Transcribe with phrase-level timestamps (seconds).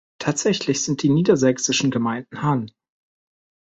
[0.19, 2.71] Tatsächlich sind die niedersächsischen Gemeinden Hann.